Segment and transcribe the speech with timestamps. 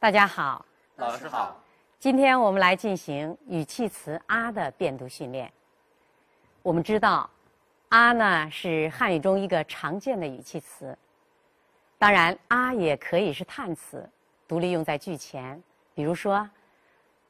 [0.00, 1.60] 大家好，老师好。
[1.98, 5.52] 今天我们来进行语气词“啊”的辨读训练。
[6.62, 7.28] 我们知道
[7.90, 10.96] ，“啊”呢是汉语中一个常见的语气词。
[11.98, 14.08] 当然，“啊”也可以是叹词，
[14.46, 15.60] 独立用在句前。
[15.96, 16.48] 比如说，“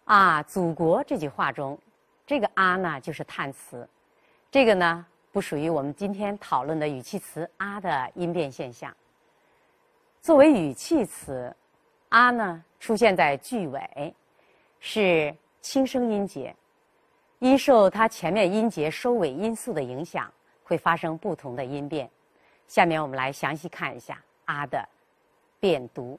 [0.04, 1.78] 啊，祖国”这句话中，
[2.26, 3.88] 这个“啊”呢就是叹词。
[4.50, 8.94] 这个呢不属于我们今天讨论的语气词“啊”的音变现象。
[10.20, 11.50] 作为语气词。
[12.10, 14.14] 啊呢出现在句尾，
[14.80, 16.54] 是轻声音节，
[17.40, 20.32] 因受它前面音节收尾因素的影响，
[20.62, 22.08] 会发生不同的音变。
[22.66, 24.88] 下面我们来详细看一下啊的
[25.58, 26.18] 变读。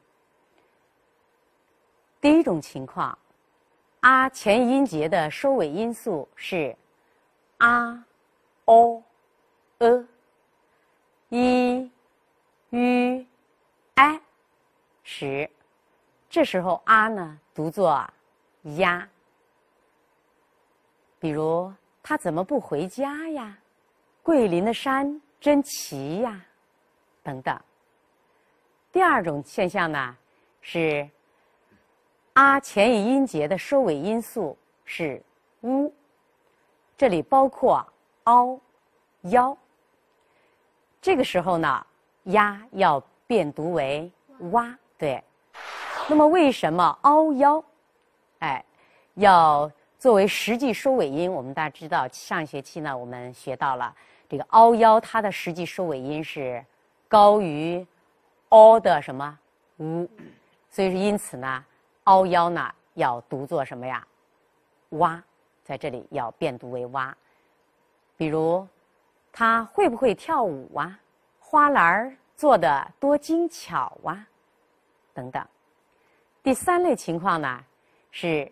[2.19, 3.17] 第一种情况，
[4.01, 6.75] 啊前音节的收尾因素是
[7.57, 8.05] 啊、
[8.65, 9.01] o、
[9.77, 10.05] 呃、
[11.29, 11.89] i、
[12.71, 13.25] u、
[13.95, 14.21] i
[15.03, 15.49] 时。
[16.29, 18.07] 这时候啊呢读作
[18.77, 19.09] 呀，
[21.17, 23.57] 比如他怎么不回家呀？
[24.21, 26.39] 桂林的山真奇呀，
[27.23, 27.59] 等等。
[28.91, 30.15] 第二种现象呢
[30.61, 31.09] 是
[32.33, 35.19] 啊前一音节的收尾因素是
[35.61, 35.91] 乌，
[36.95, 37.83] 这里包括
[38.25, 38.59] 凹、
[39.23, 39.57] 腰。
[41.01, 41.87] 这个时候呢
[42.25, 44.11] 呀要变读为
[44.51, 45.23] 哇，对。
[46.09, 47.63] 那么为什么凹腰，
[48.39, 48.65] 哎，
[49.13, 51.31] 要作为实际收尾音？
[51.31, 53.95] 我们大家知道，上学期呢，我们学到了
[54.27, 56.65] 这个凹腰，它的实际收尾音是
[57.07, 57.85] 高于
[58.49, 59.37] o 的什么
[59.77, 60.09] u，
[60.71, 61.63] 所以说因此呢，
[62.05, 64.03] 凹腰呢要读作什么呀？
[64.89, 65.23] 哇，
[65.63, 67.15] 在这里要变读为哇。
[68.17, 68.67] 比如，
[69.31, 70.99] 他会不会跳舞啊？
[71.39, 74.27] 花篮做的多精巧啊，
[75.13, 75.45] 等等。
[76.49, 77.63] 第三类情况呢，
[78.09, 78.51] 是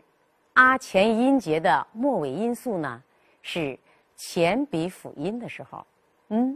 [0.53, 3.01] 啊前音节的末尾音素呢
[3.41, 3.75] 是
[4.15, 5.83] 前鼻辅音的时候，
[6.27, 6.55] 嗯，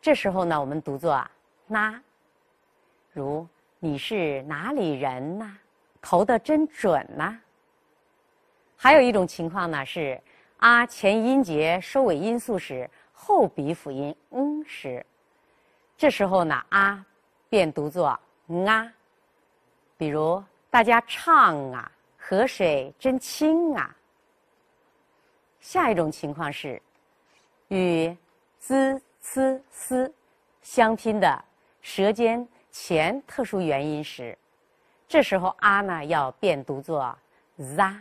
[0.00, 1.28] 这时候呢我们读作啊
[1.66, 2.00] 那，
[3.12, 3.44] 如
[3.80, 5.58] 你是哪里人呐？
[6.00, 7.36] 投的真准呐。
[8.76, 10.22] 还有一种情况呢是
[10.58, 15.04] 啊前音节收尾音素是后鼻辅音嗯时，
[15.98, 17.04] 这时候呢啊
[17.48, 18.20] 便读作啊。
[19.96, 23.94] 比如大家唱啊，河水真清啊。
[25.60, 26.80] 下一种情况是，
[27.68, 28.14] 与
[28.58, 30.12] z、c、s
[30.62, 31.44] 相拼的
[31.80, 34.36] 舌尖前特殊元音时，
[35.08, 37.16] 这时候啊呢要变读作
[37.58, 37.94] za。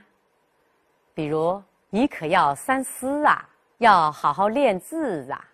[1.13, 5.45] 比如你可要三思啊，要好好练字啊。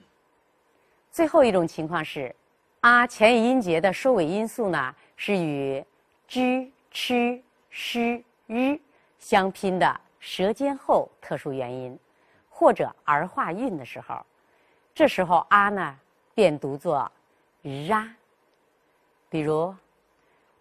[1.11, 2.33] 最后一种情况是，
[2.79, 5.83] 啊前一音节的收尾因素呢是与
[6.29, 7.41] zh、ch、
[7.71, 8.79] sh、r
[9.17, 11.97] 相拼的舌尖后特殊元音，
[12.49, 14.25] 或者儿化韵的时候，
[14.93, 15.99] 这时候啊呢
[16.35, 17.11] 便读作
[17.63, 18.15] r。
[19.29, 19.75] 比如，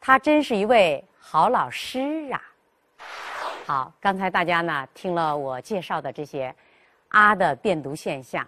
[0.00, 2.42] 他真是一位好老师啊。
[3.64, 6.54] 好，刚才大家呢听了我介绍的这些
[7.08, 8.46] 啊的变读现象，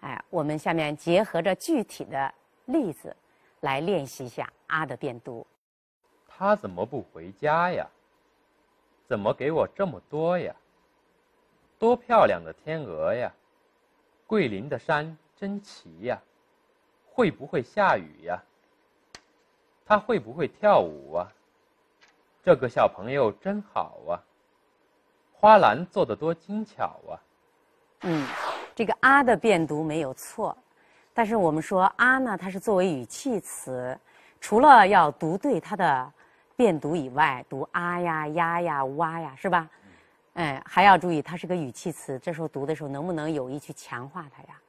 [0.00, 2.32] 哎，我们下面结合着具体的
[2.66, 3.14] 例子
[3.60, 5.46] 来练习一下啊的变读。
[6.36, 7.86] 他怎么不回家呀？
[9.06, 10.52] 怎么给我这么多呀？
[11.78, 13.30] 多漂亮的天鹅呀！
[14.26, 16.18] 桂林的山真奇呀！
[17.06, 18.42] 会不会下雨呀？
[19.86, 21.30] 他会不会跳舞啊？
[22.42, 24.18] 这个小朋友真好啊！
[25.34, 27.14] 花篮做的多精巧啊！
[28.00, 28.26] 嗯，
[28.74, 30.56] 这个啊的变读没有错，
[31.12, 33.96] 但是我们说啊呢，它是作为语气词，
[34.40, 36.12] 除了要读对它的。
[36.56, 39.68] 变读以外，读啊呀、呀呀、哇呀，是吧？
[40.34, 42.18] 哎，还要注意，它是个语气词。
[42.18, 44.60] 这时候读的时候，能不能有意去强化它呀？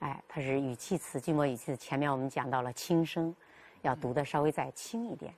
[0.00, 1.76] 哎，它是语气词，句末语气词。
[1.76, 3.34] 前面我们讲到了轻声，
[3.82, 5.32] 要读的稍微再轻一点。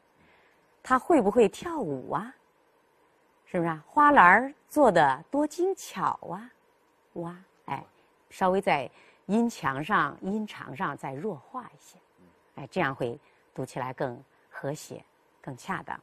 [0.83, 2.35] 他会不会跳舞啊？
[3.47, 3.85] 是不是啊？
[3.87, 6.51] 花篮做的多精巧啊！
[7.15, 7.37] 哇，
[7.67, 7.85] 哎，
[8.29, 8.91] 稍微在
[9.27, 11.99] 音强上、音长上再弱化一些，
[12.57, 13.19] 哎，这样会
[13.55, 15.03] 读起来更和谐。
[15.44, 16.00] 更恰当。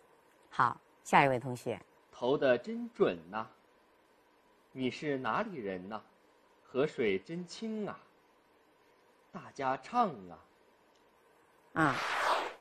[0.52, 3.48] 好，下一位同学，投的真准呐！
[4.72, 6.00] 你是哪里人呐？
[6.64, 7.98] 河水真清啊！
[9.32, 10.38] 大家唱啊！
[11.74, 11.96] 啊，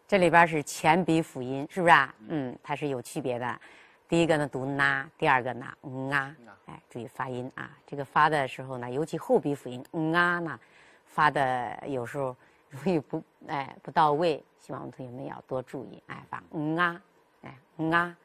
[0.09, 2.15] 这里边是前鼻辅音，是不是啊？
[2.29, 3.61] 嗯，它是有区别的。
[4.09, 6.35] 第一个呢读呐，第二个呢嗯啊，
[6.67, 7.71] 哎，注意发音啊。
[7.87, 10.59] 这个发的时候呢，尤其后鼻辅音嗯啊呢，
[11.05, 12.35] 发的有时候
[12.71, 14.43] 容易不哎不到位。
[14.59, 17.03] 希望同学们要多注意，哎，发嗯啊，
[17.43, 18.17] 哎嗯，啊，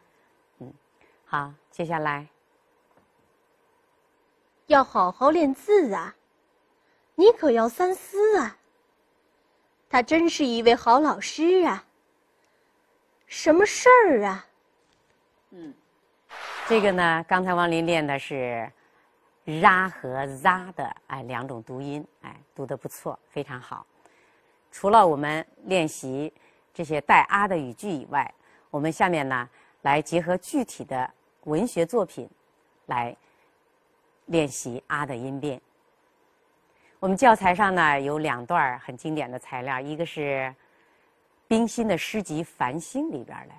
[0.60, 0.74] 嗯，
[1.26, 2.28] 好，接下来
[4.68, 6.14] 要好好练字啊，
[7.16, 8.58] 你可要三思啊。
[9.90, 11.86] 他真是一位好老师啊。
[13.28, 14.46] 什么事儿啊？
[15.52, 15.74] 嗯，
[16.68, 18.70] 这个呢，刚才王林练的是
[19.46, 23.88] “ra” 和 “za” 的哎两种读音，哎，读的不错，非常好。
[24.76, 26.34] 除了我们练习
[26.74, 28.30] 这些带啊的语句以外，
[28.70, 29.50] 我们下面呢
[29.84, 31.10] 来结合具体的
[31.46, 32.30] 文学作品
[32.88, 33.16] 来
[34.26, 35.62] 练习啊的音变。
[37.00, 40.54] 我们教材上呢有两段很经典的材料，一个是。
[41.48, 43.54] 冰心的诗集《繁星》里边的，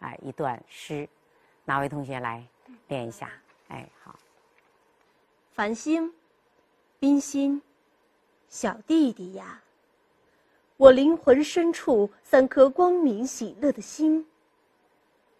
[0.00, 1.08] 哎，一段诗，
[1.64, 2.44] 哪位同学来
[2.88, 3.30] 练一下？
[3.68, 4.18] 哎，好。
[5.52, 6.12] 繁星，
[6.98, 7.62] 冰心，
[8.48, 9.62] 小弟弟呀，
[10.78, 14.24] 我灵魂深处三颗光明喜乐的心，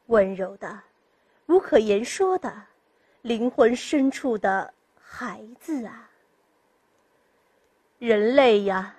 [0.06, 0.80] 温柔的、
[1.46, 2.52] 无可言说的，
[3.22, 6.10] 灵魂深处的孩子啊，
[8.00, 8.96] 人类呀，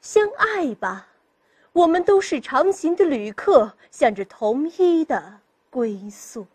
[0.00, 1.08] 相爱吧。
[1.72, 5.40] 我们都是长行的旅客，向着同一的
[5.70, 6.46] 归宿。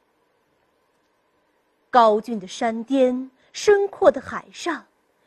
[1.90, 4.86] 高峻的山巅，深阔的海上，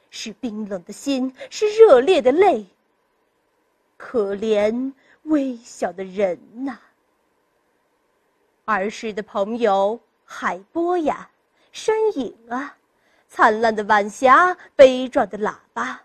[0.08, 2.66] 是冰冷的心，是热烈的泪。
[3.98, 4.92] 可怜
[5.24, 6.78] 微小的人呐！
[8.64, 11.30] 儿时的朋友，海波呀，
[11.72, 12.78] 山影啊，
[13.28, 16.04] 灿烂的晚霞，悲壮的喇叭。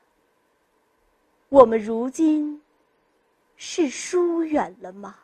[1.47, 2.59] 我们如今。
[3.55, 5.15] 是疏远了吗？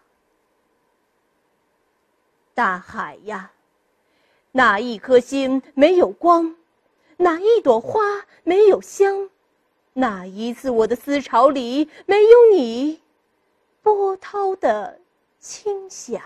[2.53, 3.51] 大海呀，
[4.53, 6.55] 哪一颗星没有光？
[7.17, 7.99] 哪一朵花
[8.43, 9.29] 没有香？
[9.93, 13.01] 哪一次我的思潮里没有你
[13.81, 14.99] 波涛的
[15.39, 16.21] 清响？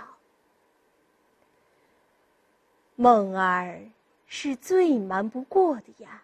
[2.96, 3.82] 梦儿
[4.28, 6.22] 是最瞒不过的呀，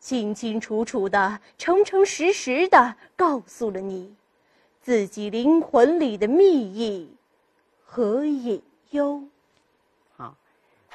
[0.00, 4.14] 清清楚楚的、诚诚实实的告诉了你。
[4.80, 7.14] 自己灵魂里的秘意
[7.84, 9.22] 和隐忧。
[10.16, 10.36] 好，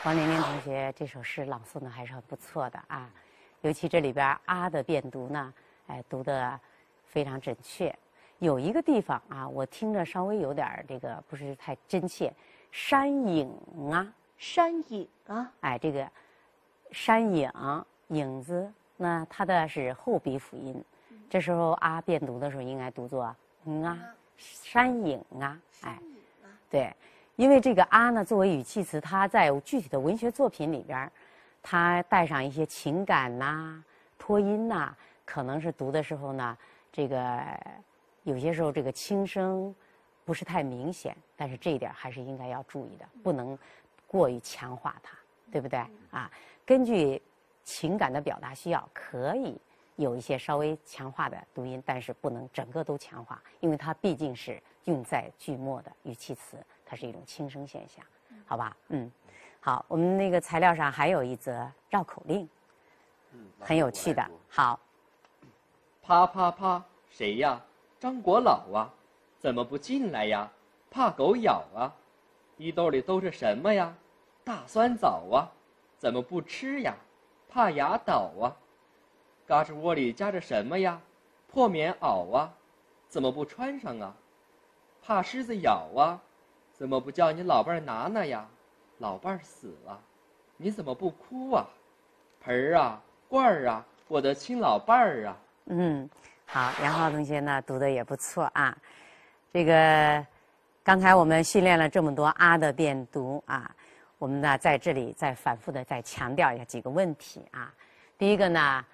[0.04, 3.10] 王玲玲同学这首诗朗诵的还是很不错的啊，
[3.62, 5.54] 尤其这里边“啊”的变读呢，
[5.88, 6.60] 哎，读的
[7.06, 7.94] 非常准确。
[8.40, 12.32] 有一个地方啊，我听着稍微有点这个不是太真切
[12.72, 13.52] ，“山影”
[13.92, 16.08] 啊，“山影”啊，哎，这个
[16.92, 17.52] “山影”
[18.10, 20.84] 影子，那它的是后鼻辅音，
[21.30, 23.36] 这时候“啊”变读的时候应该读作。
[23.66, 23.98] 嗯啊，
[24.38, 26.00] 山影啊，哎，
[26.70, 26.96] 对，
[27.36, 31.12] 因为这个啊呢，作为语气词，它在具体的文学作品里边，
[31.70, 33.84] 它带上一些情感呐、
[34.18, 36.58] 拖音呐，可能是读的时候呢，
[36.94, 37.44] 这个
[38.24, 39.76] 有些时候这个轻声
[40.24, 43.60] 不是太明显，但是这一点还是应该要注意的，不能
[44.08, 45.18] 过于强化它，
[45.52, 45.86] 对不对？
[46.10, 46.32] 啊，
[46.66, 47.22] 根据
[47.66, 49.60] 情感的表达需要，可以。
[49.98, 56.56] 有一些稍微强化的读音，但是不能整个都强化，因为它毕竟是用在句末的语气词，
[56.86, 58.06] 它是一种轻声现象，
[58.46, 58.78] 好吧？
[58.88, 59.12] 嗯，
[59.68, 62.48] 好，我们那个材料上还有一则绕口令，
[63.60, 64.26] 很有趣的。
[64.48, 64.80] 好，
[66.02, 67.60] 啪啪啪，谁呀？
[68.00, 68.90] 张国老啊？
[69.38, 70.50] 怎么不进来呀？
[70.90, 71.92] 怕狗咬啊？
[72.56, 73.94] 衣兜里兜着什么呀？
[74.46, 75.52] 大酸枣啊？
[75.98, 76.96] 怎么不吃呀？
[77.50, 78.56] 怕牙倒啊？
[79.46, 81.02] 嘎吱窝里夹着什么呀？
[81.52, 82.54] 破棉袄啊，
[83.10, 84.16] 怎么不穿上啊？
[85.04, 86.22] 怕狮子咬啊，
[86.72, 88.48] 怎么不叫你老伴儿拿拿呀？
[89.00, 90.00] 老伴儿死了，
[90.58, 91.68] 你怎么不哭啊？
[92.42, 95.38] 盆儿啊，罐儿啊，我的亲老伴儿啊。
[95.66, 96.10] 嗯，
[96.46, 98.78] 好，杨浩同学呢读的也不错啊。
[99.52, 100.26] 这个
[100.84, 103.70] 刚才我们训练了这么多啊的变读啊，
[104.18, 107.74] 我们呢在这里再反复的再强调一下几个问题啊。
[108.18, 108.86] 第一个呢。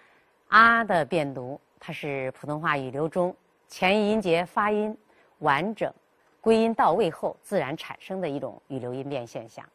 [0.49, 3.35] 啊的变读，它是普通话语流中
[3.67, 4.95] 前音节发音
[5.39, 5.91] 完整、
[6.39, 9.65] 归音到位后自然产生的一种语流音变现象。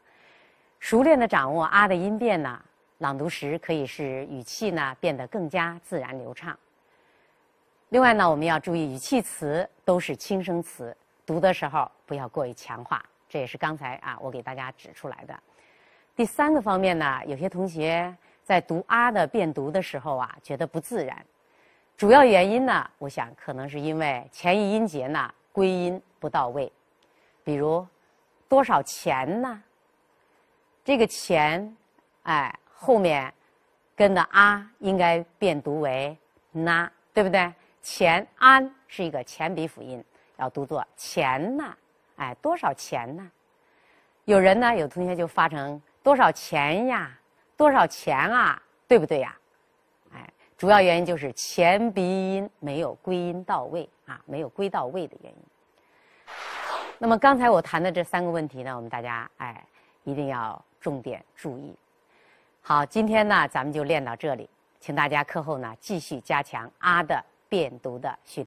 [0.79, 2.61] 熟练的掌握啊的音变呢，
[2.99, 6.59] 朗读时可以使语气呢变得更加自然流畅。
[7.91, 15.39] 另外呢，我们要注意语气词都是轻声词，读的时候不要过于强化，这也是刚才啊我给大家指出来的。
[16.15, 18.17] 第三个方面呢，有些同学。
[18.45, 21.23] 在读啊的变读的时候啊，觉得不自然。
[21.99, 26.73] 主要原因呢，我想可能是因为前一音节呢归音不到位。
[27.45, 27.87] 比如
[28.49, 29.63] 多少钱呢？
[30.89, 31.77] 这个钱，
[32.23, 33.31] 哎，后面
[33.95, 36.17] 跟的啊应该变读为
[36.51, 37.53] 呐，对不对？
[37.83, 40.03] 钱安是一个前鼻辅音，
[40.39, 41.77] 要读作钱呐，
[42.17, 43.31] 哎，多少钱呢？
[44.25, 47.11] 有人呢，有同学就发成多少钱呀？
[47.55, 48.59] 多少钱啊？
[48.87, 49.37] 对不对呀？
[50.15, 50.27] 哎，
[50.57, 55.39] 主要原因就是前鼻音没有归音到位啊，没有归到位的原因。
[56.97, 59.63] 那么刚才我谈的这三个问题呢，我们大家哎
[60.05, 61.75] 一定要重点注意。
[62.61, 64.49] 好，今天呢咱们就练到这里，
[64.81, 68.37] 请大家课后呢继续加强啊的变读的训。